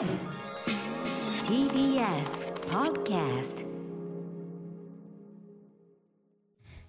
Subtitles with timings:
[0.00, 0.06] TBS
[2.70, 3.66] Podcast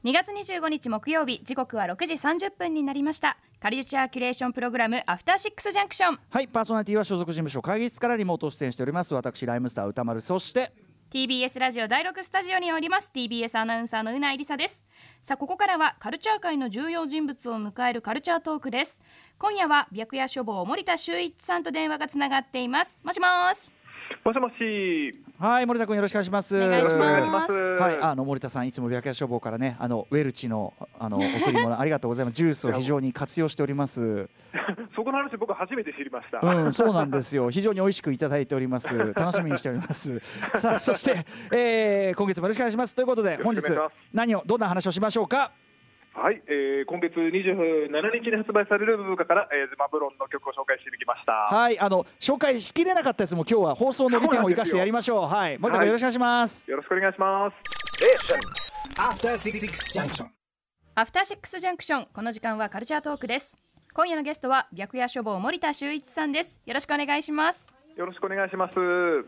[0.05, 3.37] 2月25日木曜日時刻は6時30分になりました。
[3.59, 9.13] カルチャーキュレーションプログラムアフターシックスジャンクションはいパーソナリティは所属事務所会議室からリモート出演しております。
[9.13, 10.71] 私ライムスター歌丸そして
[11.11, 13.11] TBS ラジオ第6スタジオにおります。
[13.13, 14.85] TBS アナウンサーのうないりさです。
[15.21, 19.01] さあここからはカルチャー界の重要人物を迎えるカルチャートークです。
[19.37, 23.03] 今夜は白夜処方森田修一さんと電話がつながっています。
[23.03, 23.80] もしもし。
[24.23, 25.19] もしもし。
[25.39, 26.55] はい森田君よろしくお願いします。
[26.55, 27.53] お願いします。
[27.53, 32.35] はい、あの森田さんいつも白夜消防からねあのウェルチのあの 贈り物ありがとうございます。
[32.35, 34.29] ジュースを非常に活用しております。
[34.95, 36.39] そこの話僕初めて知りました。
[36.41, 37.49] うんそうなんですよ。
[37.49, 38.95] 非常に美味しくいただいております。
[39.15, 40.21] 楽しみにしております。
[40.59, 42.93] さあそして、えー、今月もよろしくお願いします。
[42.93, 43.63] ということで本日
[44.13, 45.51] 何をどんな話をしましょうか？
[46.13, 47.87] はい、えー、今月27
[48.21, 51.31] 日に発売されるブブカから、えー、ズマブロンの曲を紹介してきました。
[51.31, 55.27] はいあの紹介しきれなかったやつも今日は放送の利点を生かしてやりましょう。
[55.27, 55.57] はい。
[55.57, 57.55] 森田君よろしくお願いします、よろしくお願いします。
[58.99, 60.27] After Six Junction.
[60.95, 63.57] アフターシックスジャンクションこの時間はカルチャートークです。
[63.93, 66.59] 今夜のゲストは白夜処方森田修一さんです。
[66.65, 68.73] よろしくお願いしますよろしくお願いします。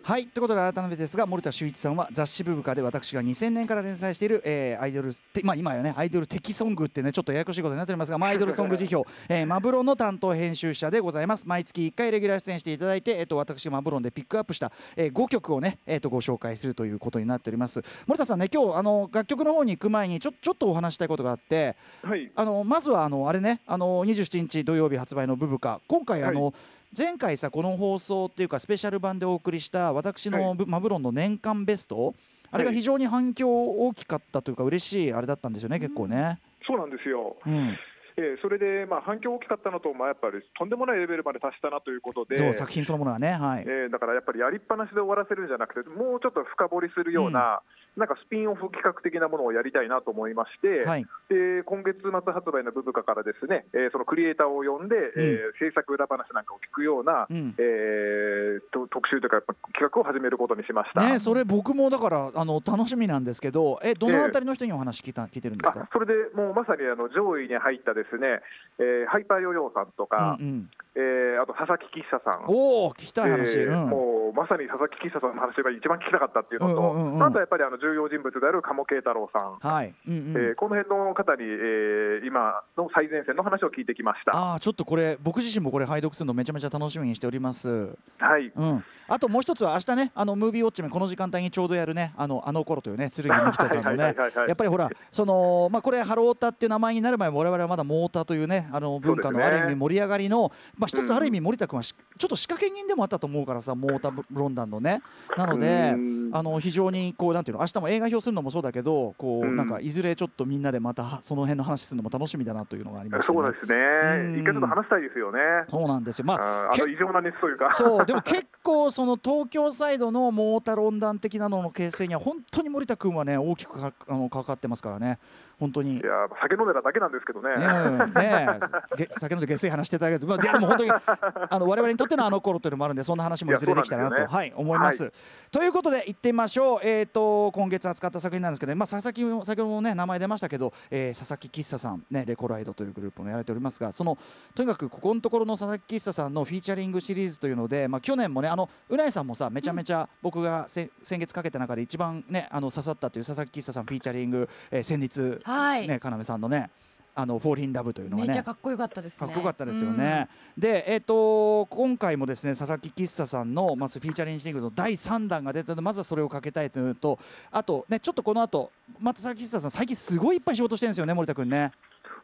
[0.03, 22.31] はいということで改めてですが森田修一さんは雑誌ブブカで私が2000年から連載している、えーアイドルてまあ今やねアイドル的ソングってねちょっとややこしいことになっておりますが、 まあ、アイドルソング辞表、えーマブロンの担当編集者でございます毎月1回レギュラー出演していただいて、えー、と私マブロンでピックアップした、え5曲をね、えー、とご紹介するということになっております森田さんね今日あの楽曲の方に行く前にちょちょっとお話したいことがあってはい。
[22.35, 26.53] あのまずはあのあれねあの27日土曜日発売の「ブブカ」今回あの、は
[26.95, 32.13] 前回さこの放送っていうかスペシャル版でお送りした私の、マブロンの年間ベスト
[32.51, 36.39] あれがはい非常に反響大きかったというか嬉しいあれだったんですよね結構ね。
[36.67, 37.35] そうなんですよ。
[37.45, 37.75] うん、
[38.15, 42.35] えー、それで、まあ、反響大きかったのと、まあ、やっぱりとんでもないレベルまで達したなということで。
[42.35, 43.63] そう作品そのものはねはい。
[43.65, 47.61] えーだからやっぱりやりっぱなしで終わらせるんじゃなくて、もうちょっと深掘りするような、
[47.95, 51.05] なんかスピンオフ企画的なものをやりたいなと思いまして、はい。
[51.29, 57.55] で今月末発売のブブカからですね、えーそのクリエイターを呼んで、えー制作裏話なんかを聞くような、うん。
[57.57, 59.41] えーと特集というか、
[59.73, 61.01] 企画を始めることにしました。
[61.01, 68.41] ね、それ僕もだからあの楽しみなんですけどえどのあたりの人にお話聞いた聞いてるんですか、あそれでもうまさにあの上位に入ったですね、
[68.79, 72.45] えーハイパーヨーヨーさんとか、うんうん、えーあと佐々木喫茶さん。
[72.47, 73.89] おお聞きたい話、えーうん。
[73.89, 77.23] もうまさに佐々木喫茶さんの話が一番聞きたかったっていうのと、うんうんうんうん。
[77.23, 80.35] あとはやっぱりあの重要人物である鴨慶太郎さん、はい、うんうん。
[80.35, 84.35] えーこの辺の方に、えー今の最前線の話を聞いてきました。
[84.35, 87.95] ああちょっとこれ僕自身もこれ拝読するのめちゃめちゃ楽しみにしております。
[88.19, 94.15] はい、うん、あともう一つは明日ねあのムービーウォッチメンこの時間帯にちょうどやるねあのあの頃というね剣美人さんのはいね
[94.47, 105.01] やっぱりほらそのまあこれハロータっていう名前になる前も我々はまだモータというねあの文化のある意味盛り上がりのまあ一うんつある意味森田君はしちょっと仕掛け人でもあったと思うからさモータロンダンのね。
[105.37, 106.29] なのでうん。
[106.33, 109.55] あの非常にこうなんていうの明日も映画表するのもそうだけどこううん。
[109.55, 113.37] なんかいずれちょっとみんなでまたその辺の話するのも楽しみだなというのがありましてね。
[113.37, 113.75] そうですね。
[113.75, 115.39] うん、一回ちょっと話したいですよね。
[115.69, 116.25] そうなんですよ。
[116.25, 117.73] まああ異常な熱というか。
[117.73, 125.19] そうでも結構その東京サイドのモータロンダン的なのの形成には本当に森田君はね大きくかあの関わってますからね。
[125.59, 125.93] 本当に。
[125.93, 125.95] い。
[125.97, 127.55] やー酒飲んでただけなんですけどね。
[127.55, 128.57] ね
[128.97, 135.11] えね酒飲んで下水話してたけど、まあ、でも本当にあの我々にとってのあの頃というのもあるんでそんな話もいずれできたらなと、いやそうはい、思います。
[135.51, 144.17] ということで行ってみましょう、えー、と今月扱った作品なんですけど、まあ、佐々木も先ほども、ね、名前出ましたけど、えー佐々木喫茶さん、ね、レコライドというグループもやられておりますがその
[144.55, 156.69] とにかくここのところの佐々木喫茶さんのフィーチャリングシリーズというので、まあ、去年もねあのうないさんもさめちゃめちゃ僕がせ、先月かけた中で一番、ね、あの刺さったという佐々木喫茶さんフィーチャリング、えー、戦慄、はい、ね、要さんのね
[157.15, 158.31] あのフォーリンラブというのがめね。
[158.31, 160.27] っちゃかっこよかったですかねっこよかったですよね。
[160.57, 167.19] で、えっ、と今回もですね佐々木喫茶さんのまずフィーチャリングシングルの第3弾が出たのでまずはそれをかけたいというのと
[167.51, 171.71] あとねちょっとこの後また佐々木喫茶さん最近すごいいっぱい仕事してるんですよね森田君ね。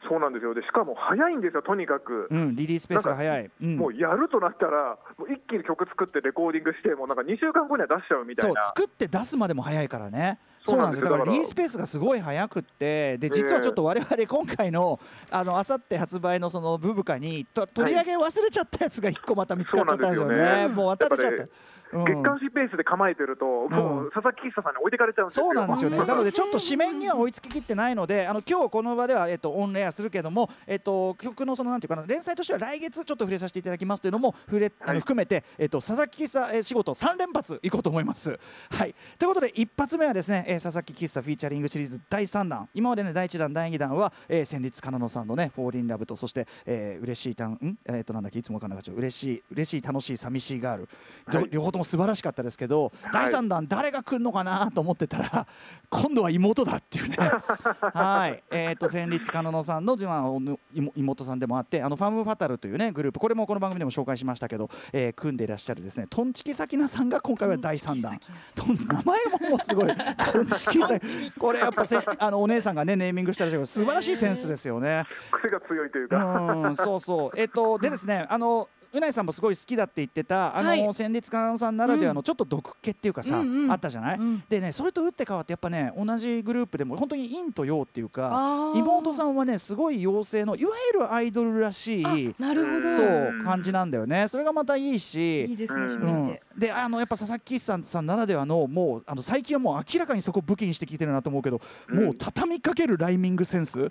[0.07, 0.53] そうなんですよ。
[0.53, 1.61] でしかも早いんですよ。
[1.61, 2.27] とにかく。
[2.31, 3.51] うんリリースペースが早い。
[3.61, 8.63] うんもうやるとなったら、もう一気に曲作ってレコーディングして、もうなんか2週間後には出しちゃうみたそいうな。
[8.63, 10.39] 作って出すまでも早いからね。
[10.65, 14.99] そそううなんんですすだからリリースペースがすごい早くってで実はちょっと我々今回の
[15.31, 20.67] あの明後日発売のそのブブカにと取り上げ忘れちゃったやつが一個また見つかっちゃったんですよね。
[20.67, 21.43] もう渡れちゃった
[21.91, 25.45] 月刊誌ペースで構えてると、もう佐々木喫茶さんに置いてかれちゃうんですよ。
[25.47, 25.97] そうなんですよね。
[25.97, 38.39] うんなのでちょっと紙面には追いつききってないので、あの今日この場ではえっとオンエアするけども、えっと曲のそのなんていうかな連載としては来月ちょっと触れさせていただきますというのも触れあのはい含めてえっと佐々木喫茶えー仕事三連発いこうと思います。
[38.69, 38.95] はい。
[39.17, 42.67] ということで一発目はですね、えー佐々木喫茶フィーチャリングシリーズ第三弾。
[42.73, 47.77] 今までね第一弾第二弾は、えー、戦慄かなのさんのねフォーリンラブとそして、えー、嬉しいたんん？
[47.85, 50.89] えっとなんだっけいつもわかんなかった嬉しい嬉しい楽しい寂しいガール、
[51.31, 53.25] どはい両方とも素晴らしかったですけど、はい。
[53.31, 55.47] 第3弾誰が来るのかなと思ってたら
[55.89, 57.17] 今度は妹だっていうね。
[57.93, 58.43] はい。
[58.51, 63.19] えっ、と戦慄かなのさんの自慢の妹妹さんでもあってあのファムファタルというねグループ。
[63.19, 66.07] これもこの番組でも紹介しましたけど、えー組んでいらっしゃるですね。
[66.09, 68.19] トンチキサキナさんが今回は第3弾。
[68.55, 68.75] とん。
[68.75, 69.87] 名前ももうすごい。
[69.87, 75.05] トンチキサキこれやっぱせあのお姉さんがねネーミングしたらしいけど素晴らしいセンスですよね。
[75.31, 76.17] 癖が強いというか。
[76.17, 77.31] うん、そうそう。
[77.35, 78.69] えっと、でですね、あの。
[78.91, 80.93] うないさんもすごい好きだって言ってたあの、はい。
[80.93, 83.71] 戦慄かさんならではのちょっと毒気っていうかさ、うんうん。
[83.71, 84.43] あったじゃない、うん。
[84.49, 92.95] でねそれと打って変わってやっぱね同じグループでも本当に陰と陽っていうか妹さんはねすごい妖精のいわゆるアイドルらしいあなるほど。
[92.95, 94.27] そう感じなんだよね。
[94.27, 96.39] それがまたいいしいいですねうん。
[96.57, 102.05] であのやっぱ佐々木さんさんならではのもうあの最近はもう明らかにそこ武器にしてきてるなと思うけど、うん。
[102.05, 103.87] もう畳みかけるライミングセンス。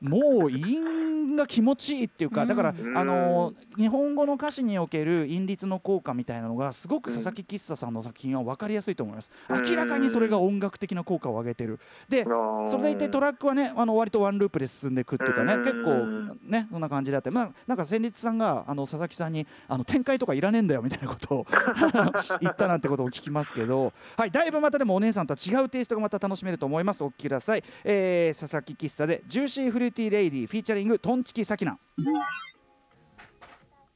[0.00, 2.98] もう韻が気持ちいいっていうかだから、うん。
[2.98, 9.30] あの日本語の歌詞における韻律の効果みたいなのがすごく佐々木喫茶さんの作品は分かりやすいと思います。
[9.48, 9.62] うん。
[9.62, 11.80] 明らかにそれが音楽的な効果を上げてる。
[12.08, 15.62] でそれでいてトラックはねあの割とワンループで進んでいくっていうかねうん。
[15.62, 21.46] 結構ねそんな感じであって、まあ、なんか戦慄さんがあの佐々木さんにあの展開とかいらねえんだよみたいなことを
[22.40, 27.02] 言ったなんてことを聞きますけど、はい、だいぶまたでもお姉さんとは違うテイストがまた楽しめると思います。
[27.04, 31.78] お聞きください、えー、佐々木喫茶でジューシーフルーティーレイディーフィーチャリング頓知気さきな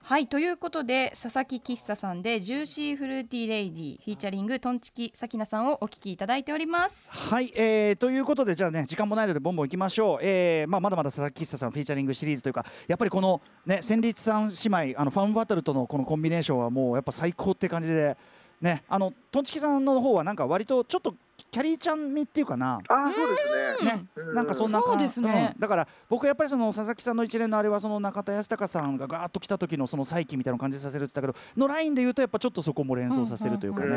[0.08, 7.08] はいということで佐々木喫茶さんでジューシーフルーティーレイディフィーチャリング頓知気さきなさんをお聞きいただいております。
[7.10, 18.16] はい、えー、ということでじゃあね時間もないのでバンバンいきましょう、えーまあ、まだまだ佐々木喫茶さんフィーチャリングシリーズというかやっぱりこのね戦慄さん姉妹あの femme fatale とのこのコンビネーションはもうやっぱ最高って感じで
[18.60, 21.16] ねあの頓知気さんの方はなんか割とちょっと
[21.50, 22.80] きゃりーちゃんみっていうかな。
[22.88, 23.36] ああ、そうで
[23.78, 23.92] すね。
[23.92, 24.34] ね、うん。
[24.34, 25.54] なんかそんなそうですね。
[25.54, 25.60] うん。
[25.60, 33.90] だから僕やっぱりその佐々木さんの一連のあれはその中田ヤスタカさんがガーッと来た時のその再起みたいな感じさせるって言ったけどのラインで言うとやっぱちょっとそこも連想させるというかね、う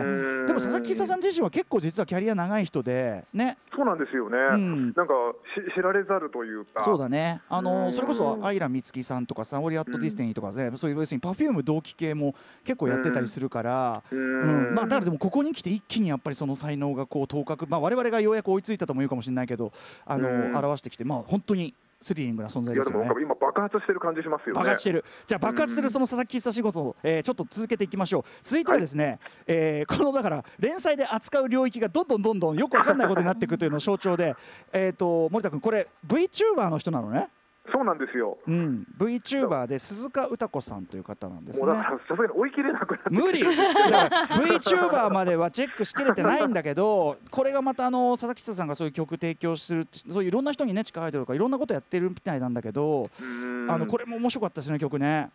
[0.43, 0.47] ん。
[0.47, 4.37] でも佐々木さん自身は結構実はキャリア長い人でね、そうなんですよね。
[4.37, 5.13] うん、なんか
[5.55, 6.83] し知られざるというか。
[6.83, 7.41] そうだね。
[7.49, 7.65] あうん。
[7.65, 14.71] のそれこそアイラ美月さんとか Saori@destiny とかね、そういう要するに Perfume 同期系も結構やってたりするから、ううん。
[14.71, 14.75] ん。
[14.75, 19.71] まあだからでもここに来て一気にやっぱりその才能がこう頭角まあ我々がようやく追いついたとも言うかもしれないけど
[20.05, 20.57] あの、うん。
[20.57, 23.09] 表してきてまあ本当にスリリングな存在ですよね。
[23.21, 24.59] 今爆発してる感じしますよね。
[24.59, 25.03] 爆発してる。
[25.27, 28.23] じゃあ爆発するその佐々木喫茶仕事を、えーちょっと続けていきましょう。
[28.41, 34.35] 続いてはですね、えーこのだから連載で扱う領域がどんどんどんどんよくわかんないことになっていくというのを象徴で
[34.71, 37.27] えっと森田君これ VTuber の人なのね
[37.71, 38.37] そうなんですよ。
[38.47, 41.91] うん、VTuber で鈴鹿歌子さんという方なんですねもうだか。
[41.91, 43.09] らさすがに追い切れなくなって。
[43.09, 55.29] 無理 VTuber まではチェックしきれてないんだけどこれがまたあの佐々木久さんがそういう曲提供するそういういろんな人にね力入ってるとかいろんなことやってるみたいなんだけどうんあのこれも面白かったですね曲ね。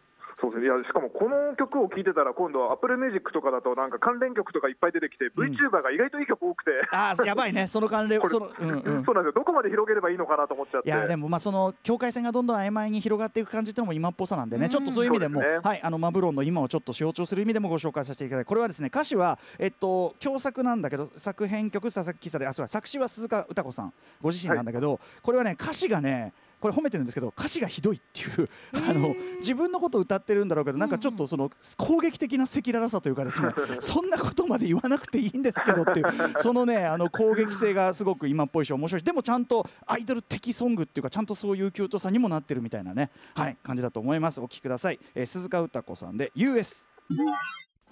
[0.44, 0.66] そうですね。
[0.66, 6.70] いやしかもこの曲を聴いてたら今度は Apple Music とかだとなんか関連曲とかいっぱい出てきて、うん VTuber が意外といい曲多くて。
[6.92, 9.32] あーやばいね その関連そのうんうんそうなんですよ。
[9.32, 10.88] どこまで広げればいいのかなと思っちゃって。
[10.88, 26.32] いやでもまあその境界線がどんどん曖昧に広がっていく感じっていうのも今っぽさなんでね、うんちょっとそういう意味でもですねはいあのマブロンの今をちょっと象徴する意味でもご紹介させていただいてこれはですね歌詞はえっと共作なんだけど作編曲佐々木さであそうだ作詞は鈴鹿歌子さんご自身なんだけど、これはね歌詞がね
[26.64, 33.48] これ褒めてるんですけど歌詞がひどいっていうあの自分のことを歌ってるんだろうけどなんかちょっとその攻撃的な赤裸々さというかですね
[33.80, 36.06] そんなことまで言わなくていいんですけどっていう
[36.40, 44.40] そのねあの攻撃性がすごく今っぽいし面白いしでもちゃんとアイドル的ソングっていうかちゃんとそういうキュートさにもなってるみたいなねはい感じだと思います。
[44.40, 46.86] お聴きください、えー鈴鹿歌子さんで US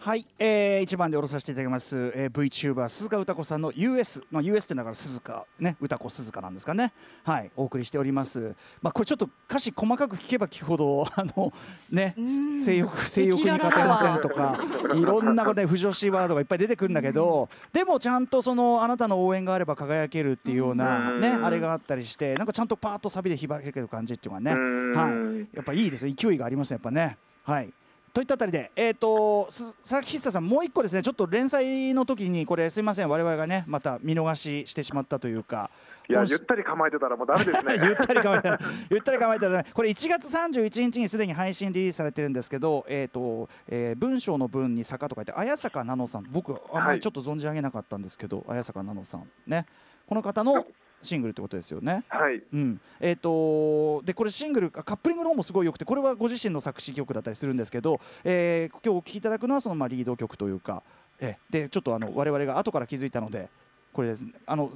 [0.04, 6.92] はい、えー、一番で下ろさせていただきます、えー、VTuber 鈴鹿歌子さんの US、まあ、US ってだから鈴鹿ね歌子鈴鹿なんですかね。
[7.22, 8.56] はいお送りしております。
[8.80, 11.52] まあこれちょっと歌詞細かく聞けば聞くほど あの
[11.92, 12.60] ねうん。
[12.60, 14.58] 性欲性欲に勝てませんとか
[14.92, 21.46] いろんなことで不女子ワードがいっぱい出てくるんだけど、でもちゃんとそのあなたの応援があれば輝けるっていうようなね、うん。
[21.46, 24.94] あれがあったりしてなんかちゃんとパーッとサビでひばける感じっていうかね、うん。
[24.94, 25.48] はい。
[25.54, 26.12] やっぱいいですよ。
[26.12, 27.18] 勢いがありますねやっぱね。
[27.44, 27.72] はい
[28.12, 35.70] といったあたりで、えー、とす佐々木久さん、もう一個ですね、ちょっと連載の時に、これ、すみません、我々がね、また見逃ししてしまったというか、
[36.10, 37.74] いや、ゆったり構えてたらもうダメですね。
[37.88, 46.96] ゆったり構えたら、 ゆったり構えたらね、これ1月31日にすでに配信リリースされてるんですけど、えっ、と、えー文章の文に坂と書いて、綾坂奈々さん、僕、あんまはい。
[46.96, 49.64] りちょっと存じ上げなかったんですけど、綾坂奈々さん、ね、
[50.06, 50.66] この方の
[51.02, 52.04] シングルってことですよね。
[52.08, 52.42] はい。
[52.52, 60.82] うんえー、とでこれシングルカップリングの方もすごい良くてこれはご自身の作詞曲だったりするんですけど、えー今日お聴きいただくのはそのまあリード曲というか、
[61.20, 63.48] えーでちょっとあの我々が後から気づいたので
[63.92, 64.70] これですねあの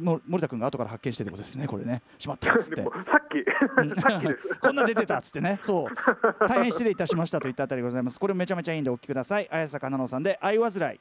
[0.00, 2.82] の森田君が後から発見してってことですねこれねしまったっつって。
[2.82, 3.44] さっき、
[4.00, 4.48] さっきです。
[4.60, 8.18] こんな出てたっつってね、そう、大変失礼いたしましたといったあたりでございます。
[8.18, 9.48] これめちゃめちゃいいんでお聞きください。
[9.50, 11.00] 綾坂奈々さんで、愛わずらい。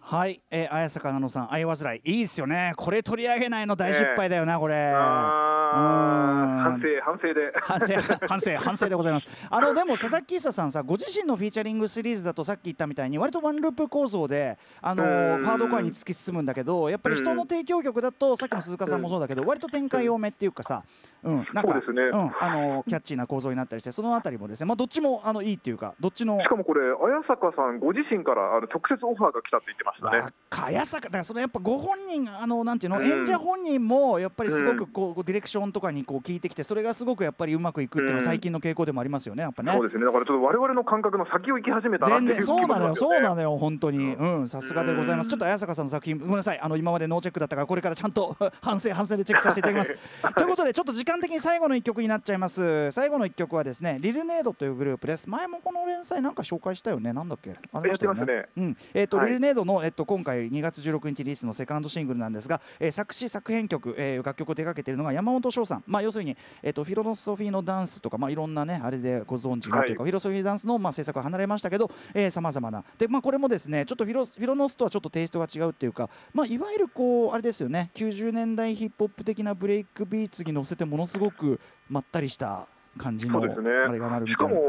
[0.00, 2.72] はい、えー、綾坂奈々さん、愛わずらい、いいですよね。
[2.76, 4.92] これ取り上げないの大失敗だよな、これ。
[4.94, 6.29] あうんー
[6.62, 7.52] 反省、反省で。
[7.60, 7.94] 反省
[8.28, 15.06] 反省反省でございますあのでも佐々木久さんさご自身のフィーチャリングシリーズだとさっき言ったみたいに割とワンループ構造であのう
[15.40, 20.82] んハードコアに突き進むんだけどやっぱり人の提供曲だとさっきの鈴鹿さんもそうだけど割と展開多めっていうかさ
[21.22, 30.18] うんなんかそうですねんあのキャッチーな構造になったりしてそのあたりもですねまあどっちもあのいいっていうかどっちのしかもこれ、綾坂さんご自身からあの直接オファーが来たって言ってましたね。
[30.18, 39.72] 若綾坂だからそのやっぱご本人あのなんていうの、うん演者本人もやっぱりすごくこう、ディレクションとかにこう聞いてきてそれがすごくやっぱりうまくいくっていうのはうん最近の傾向でもありますよねやっぱね。
[39.72, 40.04] そうですね。
[40.04, 43.34] だからちょっと我々の感覚の先を行き始めたなっていう全然そうなのよ、そうなの。
[43.36, 45.26] のよ、本当に、うん、さすがでございます。
[45.26, 49.96] うんちょっと綾坂さんの作品、ごめんなさい、あの今までノーチェックだったから、これからちゃんと反省、反省でチェックさせていただきます。
[50.34, 52.90] ということで、ちょっと時間的に最後の一曲になっちゃいます。
[52.90, 55.28] 最後の一曲はですね、リルネードというグループです。
[55.30, 57.50] 前もこの連載なんか紹介したよね、なんだっけ？
[57.50, 71.90] ありましたよやってますねうん、えっ、と、はいリルネードの、えっと、今回2月16日リリースのセカンドシングルなんですが、えー作詞作編曲、えー楽曲を手掛けているのが山本翔さん、まあ、要するに、えっとフィロソフィーのダンスとか、まあ、いろんなねあれでご存知のというか、はフィロソフィーダンスの、まあ、制作は離れましたけど
[72.30, 72.84] さまざまな。
[72.98, 82.66] で、まあ、これもですねちょっとフィロフィロノスとはちょっとテイストが違うっていうか、まあ、いわゆるこうあれですよね90年代ヒップホップ的なブレイクビーツに乗せてものすごくまったりした
[82.98, 84.60] 感じのあれがなるみしたかいな。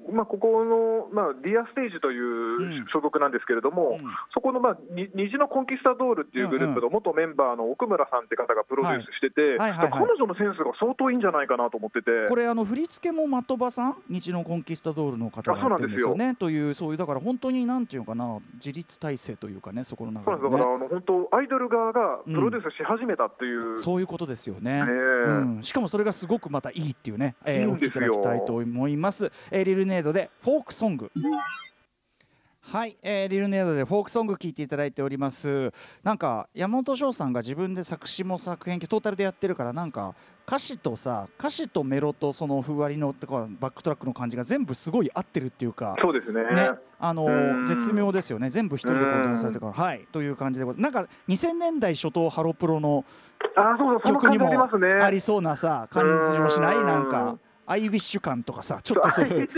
[0.00, 2.84] も、まあ、ここの、まあ、ディアステージというん。
[2.84, 4.06] う所属なんですけれども、うん。
[4.32, 12.10] そこの、まあ、に虹のコンキスタドールっていうグループの元メンバーの奥村さんって方がプロデュースしてて、彼女のセンスが相当いいんじゃないかなと思ってて。
[12.28, 13.96] これあの振り付けも的場さん？
[14.08, 16.34] 日のコンキスタドールの方がやってるんですよね？
[16.34, 24.84] というそういうだから本当になんていうのかな自立体制というかねそこの中で、そうなんですだから、ね、あの本当、アイドル側がプロデュースし始めたっていう、そういうことですよね。
[24.84, 24.92] ねえ。
[25.28, 28.22] うん、しかもそれがすごくまたいいっていうね、えー、お聞きいいいんですよ。
[28.22, 29.32] ただきたいと思います。
[29.50, 31.10] えーリルネードでフォークソング。
[32.66, 35.70] はい、えーリルネードでフォークソング聞いていただいております。
[36.02, 40.14] なんか山本翔さんが自分で作詞も作編トータルでやってるからなんか
[40.46, 45.94] 歌詞とさ歌詞とメロとそのふわりのとかバックトラックの感じが全部すごい合ってるっていうか。
[46.00, 46.42] そうですね。
[46.42, 50.64] ね、あのうん絶妙ですよね、全部一人でコントロールされてるから、はい、という感じで。
[50.64, 53.04] なんか2000年代初頭ハロプロの
[54.06, 54.50] 曲にも
[55.02, 56.76] ありそうなさ感じもしない？
[56.76, 59.48] うんなんかアイウィッシュ感とかさちょっとそういう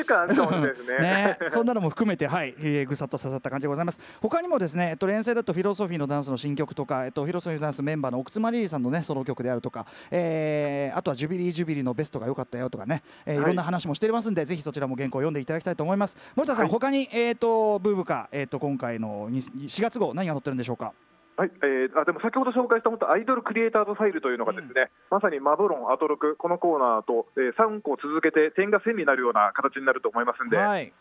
[0.86, 0.98] ね。
[1.00, 4.00] ね、そんなのも含めて、はい、えーぐさっと刺さった感じでございます。
[4.20, 16.16] 他にもですね、えっと、連載だとフィロソフィーのダンスの新曲とか、えっと、フィロソフィーのダンスメンバーの奥津マリリさんのね、ソロ曲であるとか、えーあとはジュビリージュビリーのベストが良かったよとかね、えーい、はいろんな話もしてますんで、ぜひそちらも原稿を読んでいただきたいと思います。
[16.34, 20.92] 森田さん、はい他に、えっ、と、 BUBKA、えっ、と、今回のに4月号、何が載ってるんでしょうか？
[21.36, 30.92] はい、えー、あでも先ほど紹介した本当アイドルクリエイターズファイルというのがですね、まさにマドロン、アトロク、このコーナーと、えー、3個続けて点が線になるような形になると思いますんで、はい。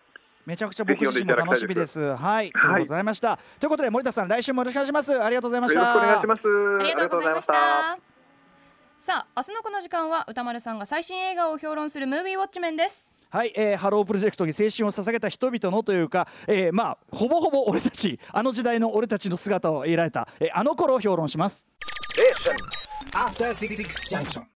[0.45, 1.99] めちゃくちゃ僕自身も楽しみです。
[2.15, 3.39] はい、ということでございました。
[3.59, 5.23] ということで森田さん、来週もよろしくお願いします。
[5.23, 5.79] ありがとうございました。
[5.79, 6.41] よろしくお願いします。
[6.79, 7.53] ありがとうございました。
[8.99, 13.14] さあ、明日のこの時間は歌丸さんが最新映画を評論するムービーウォッチメンです。
[13.29, 21.67] はい、えーハロープロジェクトに青春を捧げた人々のというか、えーまあほぼほぼ俺たちあの時代の俺たちの姿を得られた、えーあの頃を評論します。